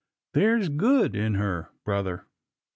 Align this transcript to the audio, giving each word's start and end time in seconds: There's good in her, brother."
There's 0.33 0.67
good 0.69 1.15
in 1.15 1.35
her, 1.35 1.69
brother." 1.85 2.25